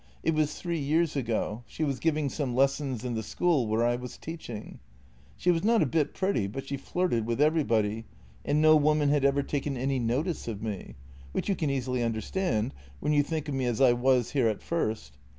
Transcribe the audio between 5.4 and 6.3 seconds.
was not a bit